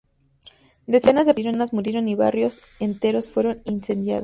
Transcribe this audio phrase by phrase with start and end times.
[0.87, 4.19] Decenas de personas murieron y barrios enteros fueron incendiados.